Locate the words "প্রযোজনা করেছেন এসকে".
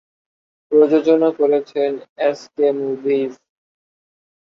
0.71-2.67